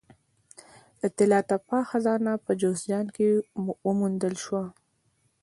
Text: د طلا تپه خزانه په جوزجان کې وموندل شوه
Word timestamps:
د 0.99 1.01
طلا 1.17 1.39
تپه 1.49 1.79
خزانه 1.89 2.33
په 2.45 2.51
جوزجان 2.61 3.05
کې 3.15 3.27
وموندل 3.87 4.35
شوه 4.43 4.63